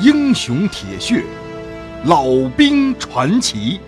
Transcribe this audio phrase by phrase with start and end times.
[0.00, 1.24] 英雄铁血，
[2.04, 3.80] 老兵传奇。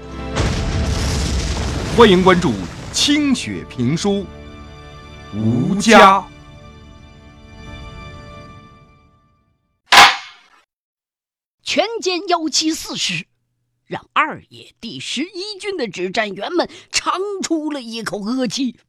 [1.97, 2.53] 欢迎关注
[2.93, 4.27] 清雪评书，
[5.33, 6.27] 吴家。
[11.63, 13.29] 全歼幺七四师，
[13.87, 18.81] 让二野第十一军的指战员们长出了一口恶气。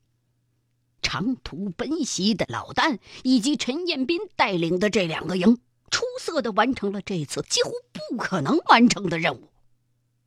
[1.04, 5.60] 长途奔袭的老旦以及陈彦斌带领的这两个营，
[5.92, 9.50] 出色的完成了这次几乎不可能完成的任务，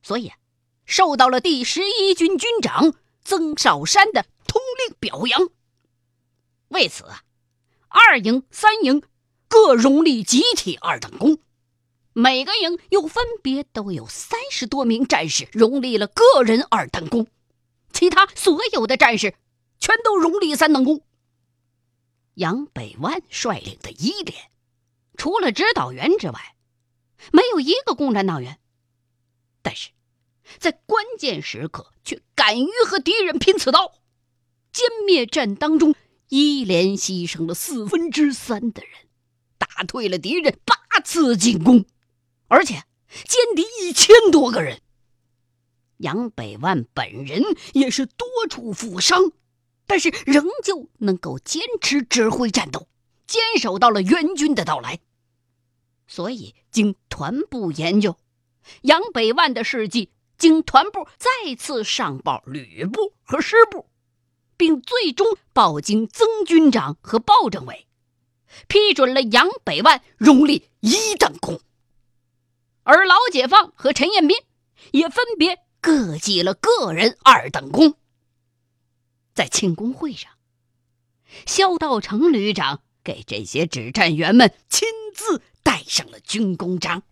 [0.02, 0.30] 所以
[0.84, 5.48] 受到了第十一军军长曾少山的通令表扬。
[6.68, 7.06] 为此，
[7.88, 9.02] 二营、三营
[9.48, 11.38] 各荣立集体二等功，
[12.12, 17.26] 每个营又分别都有三十多名战士荣立了个人二等功，
[17.92, 19.34] 其他所有的战士。
[19.80, 21.02] 全都荣立三等功。
[22.34, 24.50] 杨百万率领的一连，
[25.16, 26.56] 除了指导员之外，
[27.32, 28.58] 没有一个共产党员。
[29.62, 29.90] 但是，
[30.58, 33.92] 在关键时刻却敢于和敌人拼刺刀。
[34.72, 35.94] 歼灭战当中，
[36.28, 39.08] 一连牺牲了四分之三的人，
[39.58, 41.84] 打退了敌人八次进攻，
[42.48, 42.84] 而且
[43.24, 44.80] 歼敌一千多个人。
[45.98, 47.42] 杨百万本人
[47.72, 49.32] 也是多处负伤。
[49.86, 52.88] 但是仍旧能够坚持指挥战斗，
[53.26, 55.00] 坚守到了援军的到来。
[56.06, 58.16] 所以，经团部研究，
[58.82, 63.88] 杨百万的事迹经团部再次上报旅部和师部，
[64.56, 67.86] 并最终报经曾军长和鲍政委，
[68.68, 71.60] 批准了杨百万荣立一等功。
[72.82, 74.36] 而老解放和陈彦斌
[74.92, 77.94] 也分别各记了个人二等功。
[79.32, 80.30] 在庆功会上，
[81.46, 87.02] 肖道成旅长给这些指战员们亲自戴上了军功章。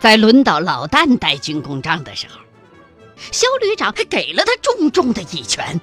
[0.00, 2.38] 在轮到老旦戴军功章的时候，
[3.32, 5.80] 肖旅长还给了他重重的一拳，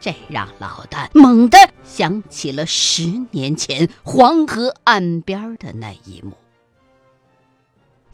[0.00, 6.32] 这让老旦猛地想起了十年前黄河岸边的那一幕。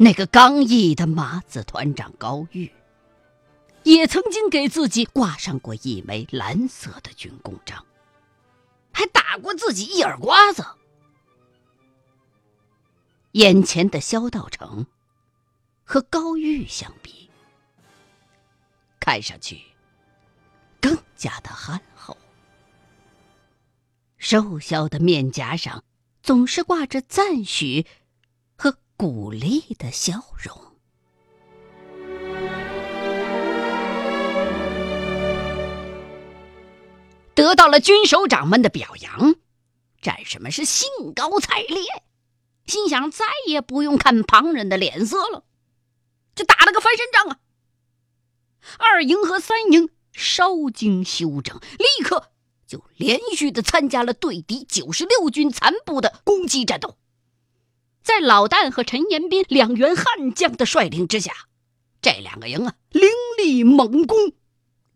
[0.03, 2.73] 那个刚毅的麻子团长高玉，
[3.85, 7.87] 也曾经给自己挂上过一枚蓝色的军功章，
[8.91, 10.67] 还打过自己一耳刮子。
[13.33, 14.85] 眼前的萧道成
[15.85, 17.31] 和高玉相比，
[18.99, 19.63] 看上去
[20.81, 22.19] 更加的憨厚，
[24.19, 25.85] 瘦削的面颊上
[26.25, 27.87] 总是挂着赞许。
[29.03, 30.57] 鼓励的笑容。
[37.35, 39.35] 得到了军首长们的表扬，
[40.01, 41.83] 战士们是兴高采烈，
[42.67, 45.43] 心想再也不用看旁人的脸色了，
[46.37, 47.41] 就打了个翻身仗啊！
[48.79, 52.31] 二营和三营稍经休整，立刻
[52.69, 56.99] 就连续的参加了对敌九十六军残部的攻击战斗。
[58.03, 61.33] 在老旦和陈延斌两员悍将的率领之下，
[62.01, 63.09] 这两个营啊，凌
[63.39, 64.33] 厉猛攻，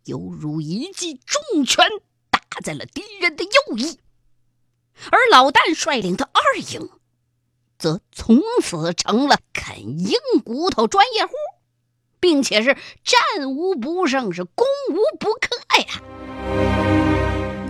[0.05, 1.87] 犹如一记重拳
[2.31, 4.01] 打在了敌人的右翼。
[5.11, 6.91] 而老旦率领的二营，
[7.79, 11.33] 则从此成了啃硬骨头专业户，
[12.19, 16.03] 并且是战无不胜，是攻无不克呀。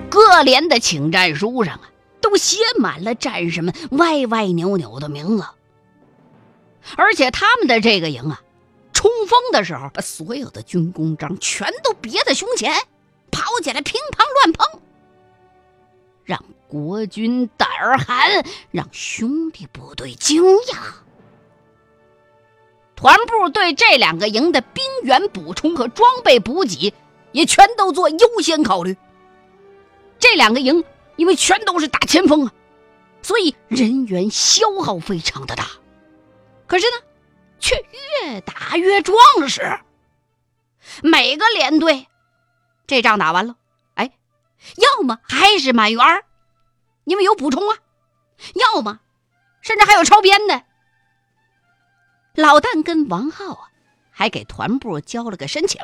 [0.08, 1.90] 各连的请战书上啊。
[2.28, 5.44] 都写满了战士们歪歪扭扭的名字，
[6.96, 8.42] 而且他们的这个营啊，
[8.92, 12.74] 冲锋的时候把所有的军功章全都别在胸前，
[13.30, 14.80] 跑起来乒乓乱碰，
[16.24, 20.78] 让国军胆儿寒，让兄弟部队惊讶。
[22.96, 26.92] 团部对这两个营的兵员补充和装备补给，
[27.30, 28.96] 也全都做优先考虑。
[30.18, 30.84] 这两个营。
[31.16, 32.52] 因为全都是打前锋啊，
[33.22, 35.66] 所以人员消耗非常的大，
[36.66, 36.96] 可是呢，
[37.58, 37.74] 却
[38.22, 39.16] 越打越壮
[39.48, 39.80] 实。
[41.02, 42.06] 每个连队，
[42.86, 43.56] 这仗打完了，
[43.94, 44.12] 哎，
[44.76, 46.24] 要么还是满员儿
[47.04, 47.76] 因为有补充啊；
[48.54, 49.00] 要么
[49.62, 50.62] 甚至还有超编的。
[52.34, 53.70] 老旦跟王浩啊，
[54.10, 55.80] 还给团部交了个申请，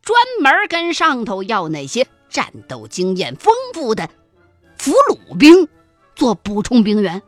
[0.00, 2.06] 专门跟上头要那些。
[2.32, 4.08] 战斗经验丰富的
[4.76, 5.68] 俘虏兵
[6.16, 7.22] 做补充兵员，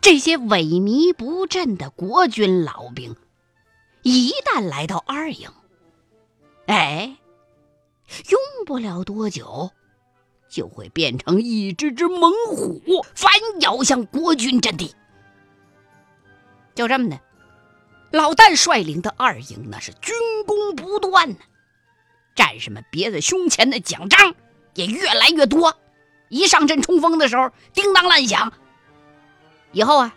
[0.00, 3.16] 这些萎靡不振的国军老兵，
[4.02, 5.48] 一旦来到二营，
[6.66, 7.16] 哎，
[8.28, 9.70] 用不了多久，
[10.48, 12.80] 就会变成一只只猛虎，
[13.14, 14.94] 反咬向国军阵地。
[16.74, 17.20] 就这么的，
[18.12, 20.14] 老旦率领的二营那是军
[20.46, 21.36] 功不断呢。
[22.34, 24.34] 战士们别在胸前的奖章
[24.74, 25.76] 也越来越多。
[26.28, 28.52] 一上阵冲锋的时候，叮当乱响。
[29.72, 30.14] 以后啊，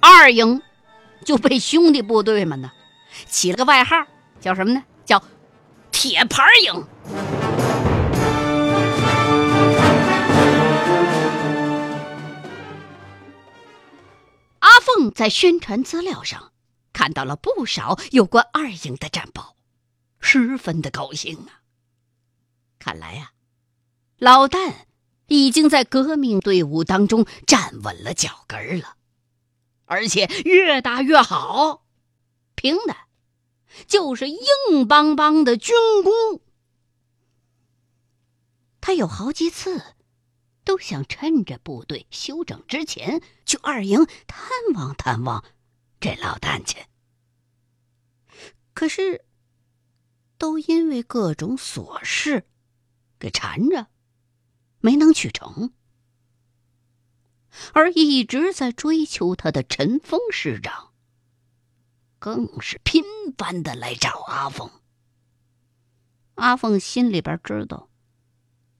[0.00, 0.62] 二营
[1.24, 2.70] 就被兄弟部队们呢
[3.26, 4.06] 起了个外号，
[4.40, 4.82] 叫什么呢？
[5.04, 5.22] 叫
[5.92, 6.86] “铁牌营”。
[14.60, 16.52] 阿凤在宣传资料上
[16.92, 19.56] 看到了不少有关二营的战报，
[20.20, 21.62] 十分的高兴啊！
[22.78, 23.32] 看来呀，
[24.18, 24.86] 老旦
[25.26, 28.96] 已经在革命队伍当中站稳了脚跟了，
[29.84, 31.86] 而且越打越好，
[32.54, 32.96] 凭的
[33.86, 36.40] 就是硬邦邦的军功。
[38.80, 39.94] 他有好几次
[40.64, 45.44] 都想趁着部队休整之前去二营探望探望
[46.00, 46.86] 这老旦去，
[48.72, 49.24] 可是
[50.40, 52.46] 都因为各种琐事。
[53.18, 53.88] 给缠着，
[54.80, 55.74] 没能去成。
[57.74, 60.94] 而一直在追求他的陈峰师长，
[62.18, 63.04] 更是频
[63.36, 64.70] 繁的来找阿凤。
[66.36, 67.90] 阿凤心里边知道，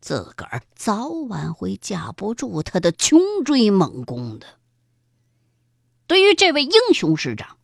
[0.00, 4.58] 自个儿早晚会架不住他的穷追猛攻的。
[6.06, 7.58] 对于这位英雄师长，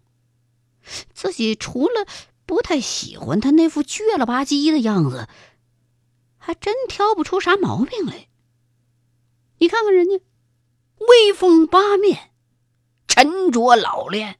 [1.14, 2.06] 自己除了
[2.46, 5.28] 不太喜欢他那副倔了吧唧的样子。
[6.38, 8.28] 还真挑不出啥毛病来。
[9.58, 10.20] 你看看人家，
[10.98, 12.30] 威风八面，
[13.08, 14.38] 沉着老练，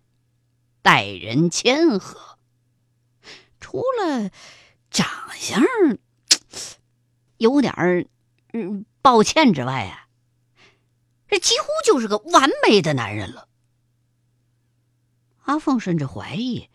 [0.82, 2.38] 待人谦和。
[3.58, 4.31] 除了
[4.88, 5.64] 长相
[7.38, 8.06] 有点儿
[8.53, 10.08] 嗯抱歉之外啊，
[11.26, 13.49] 这几乎就是个完美的男人了。
[15.43, 16.70] 阿凤甚至怀疑，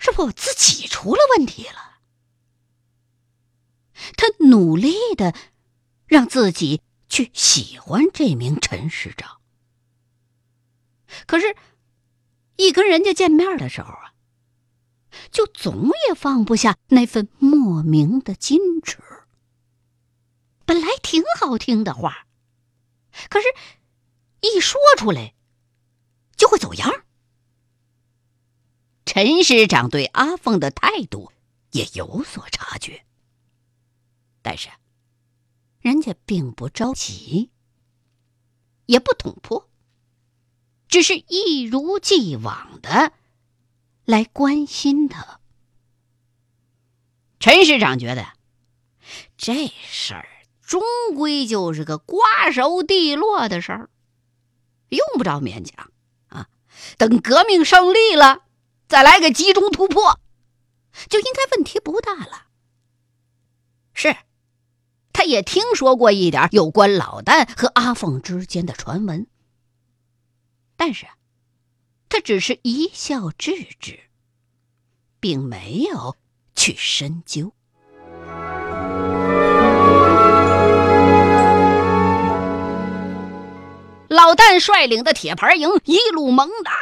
[0.00, 2.00] 是不自己出了问题了。
[4.16, 5.34] 他努力的
[6.06, 9.40] 让自己去喜欢这名陈师长，
[11.26, 11.54] 可是，
[12.56, 14.14] 一跟人家见面的时候啊，
[15.30, 18.98] 就总也放不下那份莫名的矜持。
[20.64, 22.26] 本来挺好听的话，
[23.28, 23.46] 可是，
[24.40, 25.34] 一说出来
[26.36, 27.04] 就会走样。
[29.12, 31.32] 陈师长对阿凤的态度
[31.72, 33.04] 也有所察觉。
[34.40, 34.68] 但是，
[35.80, 37.50] 人家并不着急，
[38.86, 39.68] 也不捅破，
[40.86, 43.12] 只是一如既往的
[44.04, 45.40] 来关心他。
[47.40, 48.34] 陈师长觉得
[49.36, 50.28] 这事儿
[50.62, 50.80] 终
[51.16, 53.90] 归就是个瓜熟蒂落的事儿，
[54.88, 55.90] 用不着勉强
[56.28, 56.48] 啊。
[56.96, 58.44] 等革命胜利了，
[58.90, 60.18] 再来个集中突破，
[61.08, 62.46] 就应该问题不大了。
[63.94, 64.16] 是。
[65.12, 69.28] 他也听说过一点有关老旦和阿凤之间的传闻，
[70.76, 71.06] 但是，
[72.08, 74.00] 他只是一笑置之，
[75.20, 76.16] 并没有
[76.56, 77.52] 去深究。
[84.08, 86.72] 老旦率领的铁牌营一路猛打，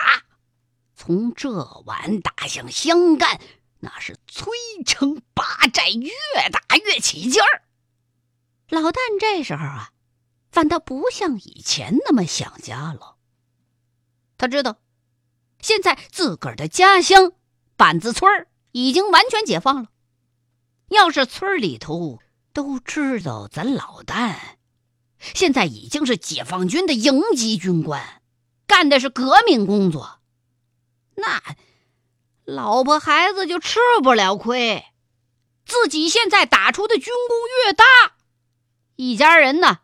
[1.08, 1.50] 从这
[1.86, 3.40] 晚打向湘赣，
[3.80, 4.44] 那是摧
[4.84, 6.10] 城拔寨，越
[6.52, 7.62] 打越起劲儿。
[8.68, 9.92] 老旦这时候啊，
[10.52, 13.16] 反倒不像以前那么想家了。
[14.36, 14.80] 他知道，
[15.62, 17.32] 现在自个儿的家乡
[17.74, 19.88] 板子村已经完全解放了。
[20.90, 22.18] 要是村里头
[22.52, 24.36] 都知道咱老旦
[25.18, 28.20] 现在已经是解放军的营级军官，
[28.66, 30.17] 干的是革命工作，
[31.18, 31.42] 那
[32.44, 34.84] 老婆孩子就吃不了亏。
[35.66, 37.84] 自己现在打出的军功越大。
[38.96, 39.80] 一家人呢，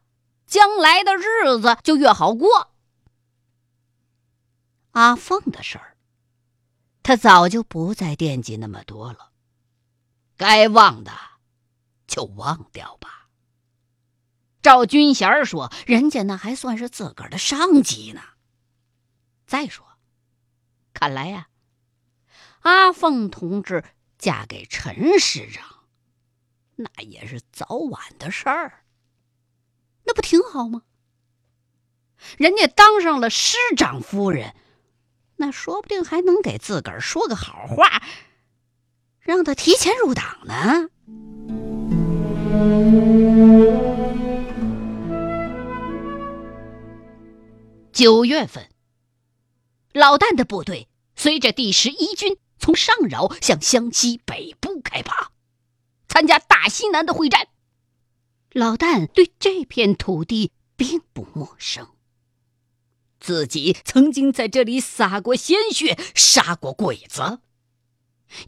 [0.46, 2.72] 将来的日子就越好过。
[4.92, 5.96] 阿凤的事儿，
[7.02, 9.30] 他早就不再惦记那么多了，
[10.36, 11.12] 该忘的
[12.06, 13.28] 就忘掉吧。
[14.62, 18.22] 赵军贤说：“人家那还算是自个儿的上级呢。”
[19.46, 19.93] 再说，
[20.94, 21.48] 看来呀，
[22.60, 23.84] 阿凤同志
[24.16, 25.84] 嫁给陈师长，
[26.76, 28.84] 那也是早晚的事儿。
[30.04, 30.82] 那不挺好吗？
[32.38, 34.54] 人家当上了师长夫人，
[35.36, 38.02] 那说不定还能给自个儿说个好话，
[39.20, 40.88] 让他提前入党呢。
[47.92, 48.70] 九月份，
[49.94, 55.30] 老旦的部队随着第十一军从上饶向湘西北部开拔，
[56.08, 57.46] 参加大西南的会战。
[58.50, 61.90] 老旦对这片土地并不陌生，
[63.20, 67.38] 自己曾经在这里洒过鲜血，杀过鬼子，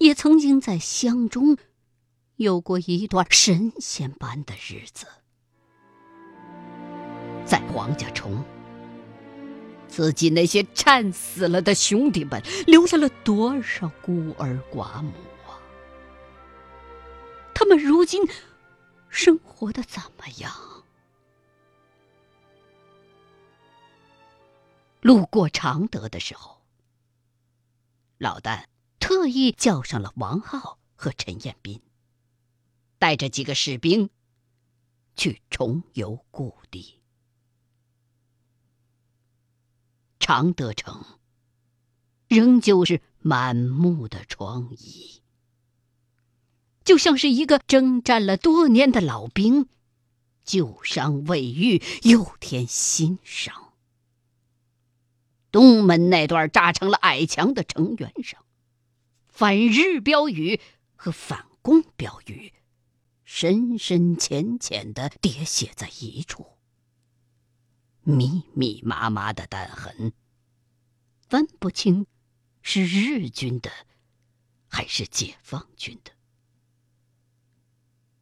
[0.01, 1.57] 也曾经在乡中
[2.35, 5.07] 有过一段神仙般的日子。
[7.45, 8.45] 在黄家冲，
[9.97, 15.11] 自己那些战死了的兄弟们留下了多少孤儿寡母
[15.47, 15.57] 啊！
[17.55, 18.29] 他们如今……
[19.09, 20.53] 生活的怎么样？
[25.01, 26.61] 路过常德的时候，
[28.19, 28.65] 老旦
[29.01, 31.81] 特意叫上了王浩和陈彦斌，
[32.99, 34.11] 带着几个士兵
[35.17, 37.01] 去重游故地。
[40.27, 41.05] 常德城
[42.27, 45.21] 仍旧是满目的疮痍。
[46.83, 49.69] 就像是一个征战了多年的老兵，
[50.45, 53.73] 旧伤未愈又添新伤。
[55.53, 58.45] 东门那段扎成了矮墙的城垣上，
[59.29, 60.61] 反日标语
[60.97, 62.53] 和反共标语
[63.23, 66.56] 深深浅浅的叠写在一处，
[68.09, 70.13] 密密麻麻的弹痕，
[71.29, 72.07] 分不清
[72.63, 73.69] 是日军的
[74.69, 76.13] 还是解放军的。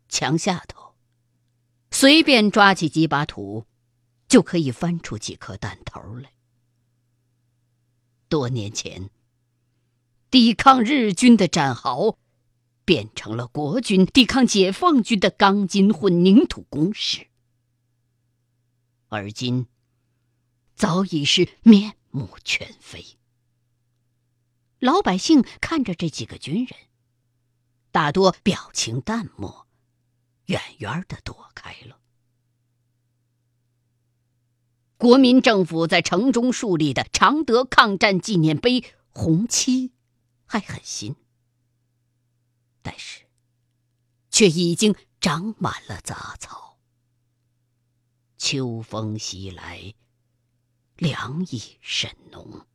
[0.09, 0.95] 墙下头，
[1.91, 3.67] 随便抓起几把土，
[4.26, 6.33] 就可以翻出几颗弹头来。
[8.31, 9.11] 多年前，
[10.31, 12.17] 抵抗日军的战壕，
[12.87, 17.26] 变成了国军抵抗解放军的钢筋混凝土工事，
[19.09, 19.67] 而今，
[20.75, 23.16] 早已是面目全非。
[24.78, 26.78] 老百姓看着这几个军人，
[27.90, 29.66] 大多表情淡漠。
[30.47, 31.99] 远远的躲开了。
[34.99, 39.93] 国民政府在城中树立的常德抗战纪念碑红漆
[40.45, 41.16] 还很新，
[42.83, 43.23] 但是
[44.31, 46.78] 却已经长满了杂草。
[48.37, 49.95] 秋风袭来，
[50.97, 52.67] 凉意甚浓。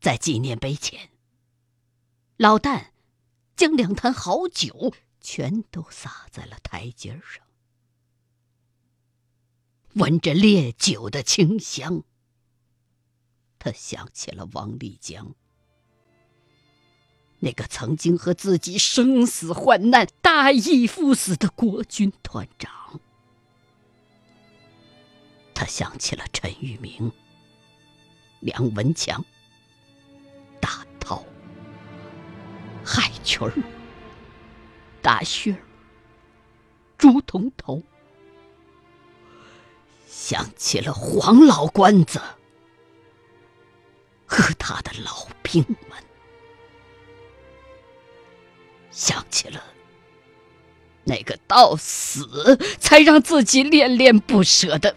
[0.00, 1.10] 在纪念碑前，
[2.36, 2.90] 老旦
[3.56, 4.94] 将两坛好酒。
[5.18, 7.44] 全都洒在了台阶上，
[9.94, 12.04] 闻着烈酒的清香，
[13.58, 15.34] 他想起了王立江，
[17.40, 23.00] 那个曾经和自己生死患难、大义赴死的国军团长。
[25.58, 27.10] 他想起了陈玉明、
[28.40, 29.24] 梁文强、
[30.60, 31.24] 大涛、
[32.84, 33.50] 海群。
[35.00, 35.58] 大雪儿、
[36.98, 37.80] 朱同头，
[40.08, 42.20] 想起了黄老官子
[44.26, 46.04] 和他的老兵们，
[48.90, 49.62] 想起了
[51.04, 54.96] 那个到死才让自己恋恋不舍的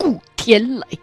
[0.00, 0.98] 顾天雷，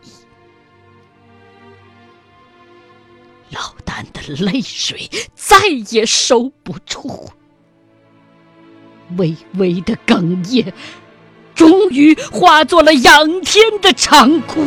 [3.52, 5.56] 老旦的泪水再
[5.92, 7.30] 也收不住。
[9.18, 10.74] 微微的哽咽，
[11.54, 14.66] 终于化作了仰天的长哭。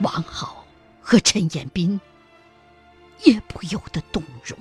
[0.00, 0.64] 王浩
[1.00, 2.00] 和陈彦斌
[3.24, 4.56] 也不由得动容。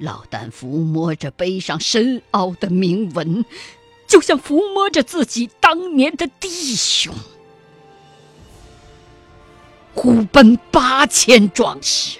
[0.00, 3.44] 老旦抚摸着碑上深凹的铭文，
[4.08, 7.14] 就像抚摸着自己当年的弟兄。
[9.94, 12.18] 虎奔八千壮士，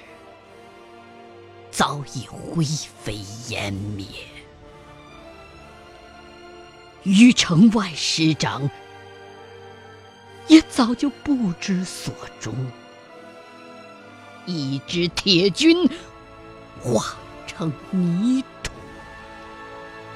[1.71, 2.63] 早已灰
[3.03, 3.17] 飞
[3.49, 4.07] 烟灭；
[7.05, 8.69] 于城外师长，
[10.49, 12.55] 也早就不知所终。
[14.45, 15.89] 一支铁军
[16.83, 17.17] 化
[17.61, 18.73] 成泥土，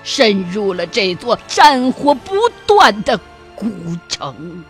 [0.02, 2.34] 渗入了这座战火不
[2.66, 3.20] 断的
[3.54, 3.68] 古
[4.08, 4.64] 城。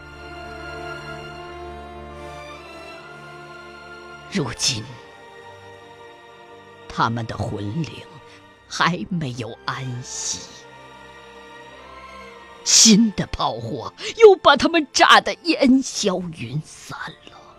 [4.33, 4.83] 如今，
[6.88, 7.93] 他们的魂灵
[8.66, 10.40] 还没有安息，
[12.64, 16.99] 新的炮火又把他们炸得烟消云散
[17.31, 17.54] 了。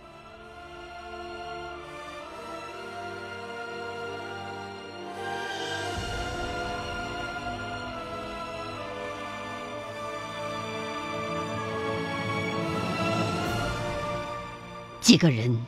[15.06, 15.68] 几个人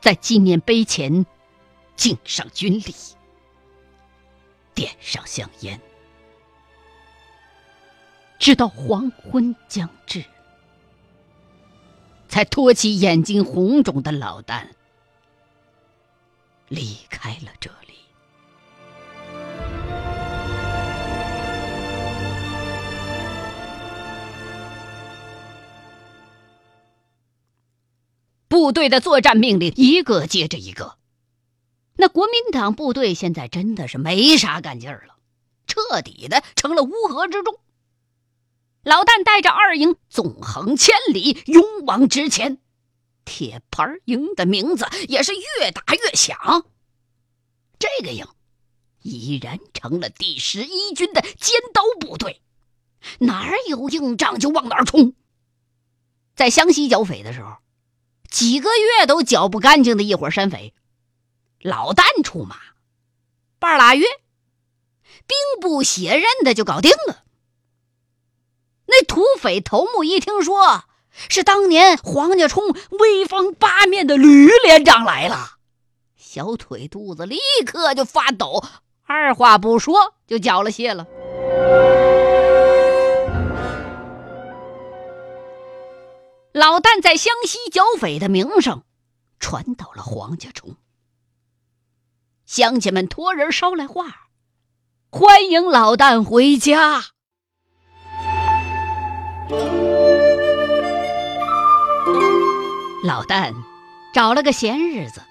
[0.00, 1.26] 在纪念碑前
[1.96, 2.94] 敬上军礼，
[4.76, 5.80] 点上香烟，
[8.38, 10.24] 直到黄昏将至，
[12.28, 14.68] 才托起眼睛红肿的老旦
[16.68, 17.89] 离开了这里。
[28.60, 30.98] 部队的作战命令一个接着一个，
[31.96, 35.16] 那国民党部队现在真的是没啥干劲儿了，
[35.66, 37.58] 彻底的成了乌合之众。
[38.82, 42.58] 老旦带着二营纵横千里，勇往直前，
[43.24, 46.66] 铁牌营的名字也是越打越响。
[47.78, 48.26] 这个营
[49.00, 52.42] 已然成了第十一军的尖刀部队，
[53.20, 55.14] 哪儿有硬仗就往哪儿冲。
[56.36, 57.56] 在湘西剿匪的时候。
[58.30, 60.72] 几个月都剿不干净的一伙山匪，
[61.60, 62.56] 老旦出马，
[63.58, 64.06] 半拉月，
[65.26, 67.24] 兵不血刃的就搞定了。
[68.86, 70.84] 那土匪头目一听说
[71.28, 75.56] 是当年黄家冲威风八面的吕连长来了，
[76.16, 78.64] 小腿肚子立刻就发抖，
[79.04, 81.06] 二话不说就缴了械了。
[86.60, 88.84] 老旦在湘西剿匪的名声
[89.38, 90.76] 传到了黄家冲，
[92.44, 94.28] 乡亲们托人捎来话，
[95.08, 97.02] 欢迎老旦回家。
[103.04, 103.54] 老旦
[104.12, 105.22] 找了个闲日子，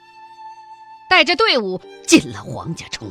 [1.12, 3.08] 带着队伍进了黄家冲，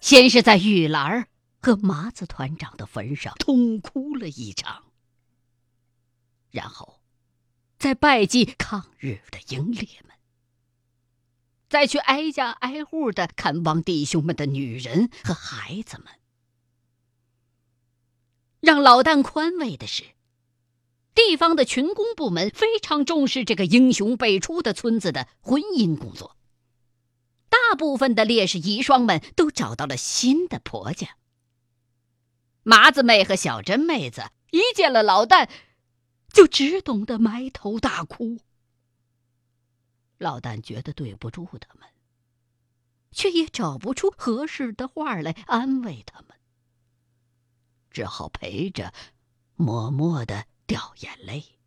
[0.00, 1.26] 先是在玉兰
[1.60, 4.84] 和麻子团长的坟上痛哭了一场。
[6.56, 7.00] 然后，
[7.78, 10.16] 再拜祭抗日的英烈们，
[11.68, 16.06] 再去挨家挨户的看望弟兄们的女人和孩子们。
[18.60, 20.04] 让老旦宽慰的是，
[21.14, 26.38] 地方的群工部门非常重视这个英雄辈出的村子的婚姻工作。
[27.50, 31.18] 大部分的烈士遗孀们都找到了新的婆家。
[32.62, 35.50] 麻子妹和小珍妹子一见了老旦。
[36.36, 38.40] 就只懂得埋头大哭。
[40.18, 41.88] 老旦觉得对不住他们，
[43.10, 46.36] 却也找不出合适的话来安慰他们，
[47.90, 48.92] 只好陪着，
[49.54, 51.58] 默默的掉眼泪。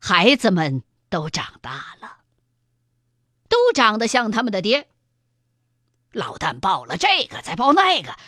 [0.00, 2.24] 孩子们都长大了，
[3.48, 4.88] 都长得像他们的爹。
[6.10, 8.18] 老旦抱了这个，再抱那个，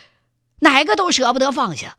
[0.61, 1.99] 哪个都舍不得放下。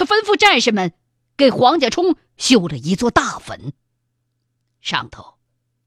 [0.00, 0.94] 他吩咐战士们
[1.36, 3.74] 给黄家冲修了一座大坟，
[4.80, 5.34] 上头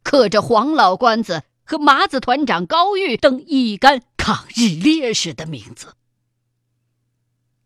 [0.04, 5.95] 刻着黄老官子和麻子团长高玉等一干抗日烈士的名字。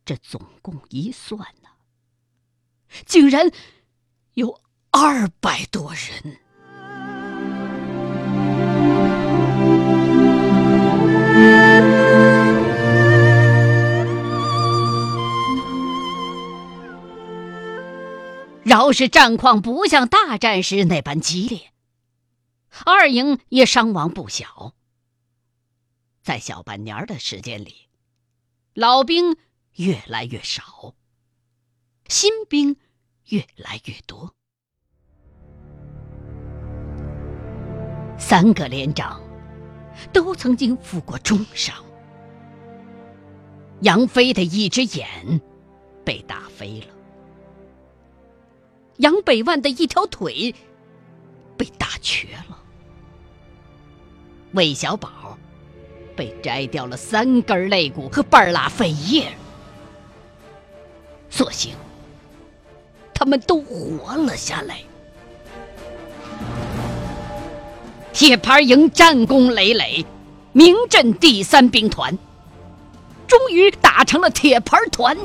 [0.05, 1.67] 这总共一算呢，
[3.05, 3.51] 竟然
[4.35, 6.39] 有二百多人。
[18.67, 21.71] 饶是战况不像大战时那般激烈，
[22.83, 24.73] 二营也伤亡不小。
[26.21, 27.87] 在小半年的时间里，
[28.73, 29.37] 老兵
[29.75, 30.95] 越来越少，
[32.09, 32.75] 新兵
[33.27, 34.35] 越来越多。
[38.19, 39.23] 三个连长
[40.11, 41.73] 都曾经负过重伤，
[43.79, 45.39] 杨飞的一只眼
[46.03, 46.96] 被打飞了。
[48.97, 50.53] 杨百万的一条腿
[51.55, 52.57] 被打瘸了，
[54.53, 55.37] 魏小宝
[56.15, 59.31] 被摘掉了三根肋骨和半拉肺叶，
[61.29, 61.73] 所幸
[63.13, 64.81] 他们都活了下来。
[68.13, 70.03] 铁牌营战功累累，
[70.53, 72.17] 名震第三兵团，
[73.27, 75.15] 终于打成了铁牌团。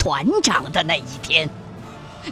[0.00, 1.46] 团长的那一天，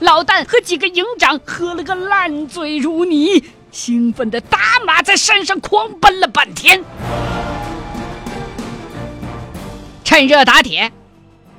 [0.00, 6.82] 老旦和几个营长喝了个烂醉如泥，兴奋的打马在山上狂奔了半天。
[10.02, 10.90] 趁热打铁，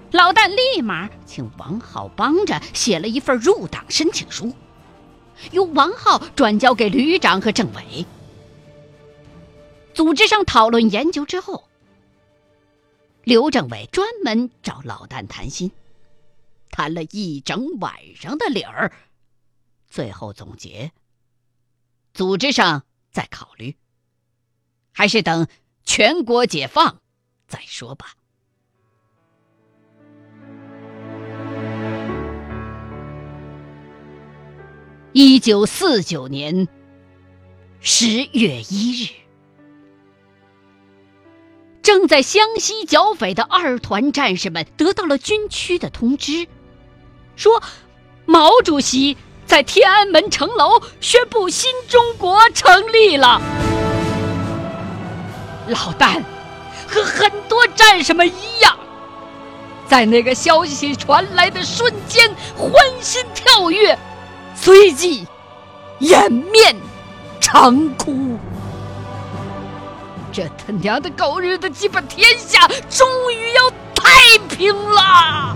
[0.09, 4.51] 老旦立马请王浩帮着写了一份入党申请书，
[5.51, 8.03] 由王浩转交给旅长和政委。
[9.93, 11.65] 组织上讨论研究之后。
[13.25, 15.71] 刘政委专门找老旦谈心，
[16.69, 18.91] 谈了一整晚上的理儿，
[19.87, 20.91] 最后总结：
[22.13, 23.75] 组织上再考虑，
[24.93, 25.47] 还是等
[25.83, 27.01] 全国解放
[27.47, 28.15] 再说吧。
[35.11, 36.67] 一九四九年
[37.79, 39.09] 十月一日，
[41.81, 46.47] 正在湘西剿匪的二团战士们得到了军区的通知，
[47.39, 47.63] 说
[48.25, 53.41] 毛主席在天安门城楼宣布新中国成立了。
[55.67, 56.21] 老旦
[56.85, 58.77] 和很多战士们一样，
[59.87, 63.97] 在那个消息传来的瞬间欢欣跳跃。
[64.53, 65.25] 随即，
[65.99, 66.75] 掩面
[67.39, 68.37] 长哭。
[70.33, 75.55] 这他娘的狗日的鸡巴天下，终于要太平了！